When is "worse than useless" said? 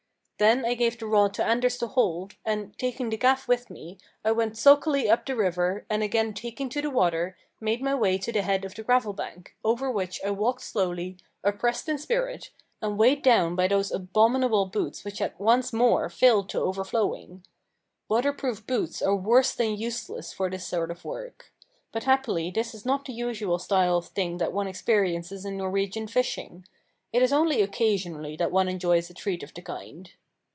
19.15-20.33